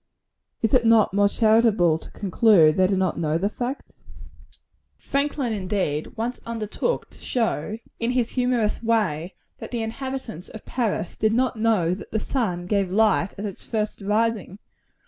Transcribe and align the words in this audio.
Is 0.63 0.73
it 0.73 0.83
not 0.83 1.13
more 1.13 1.29
charitable 1.29 1.99
to 1.99 2.09
conclude 2.09 2.75
they 2.75 2.87
do 2.87 2.97
not 2.97 3.19
know 3.19 3.37
the 3.37 3.49
fact? 3.49 3.97
Franklin, 4.97 5.53
indeed, 5.53 6.17
once 6.17 6.41
undertook 6.43 7.11
to 7.11 7.19
show, 7.21 7.77
in 7.99 8.09
his 8.13 8.31
humorous 8.31 8.81
way, 8.81 9.35
that 9.59 9.69
the 9.69 9.83
inhabitants 9.83 10.49
of 10.49 10.65
Paris 10.65 11.15
did 11.15 11.33
not 11.33 11.55
know 11.55 11.93
that 11.93 12.09
the 12.09 12.19
sun 12.19 12.65
gave 12.65 12.89
light 12.89 13.35
at 13.37 13.45
its 13.45 13.63
first 13.63 14.01
rising. 14.01 14.57